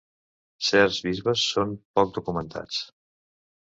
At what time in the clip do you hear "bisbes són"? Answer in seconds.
1.09-1.75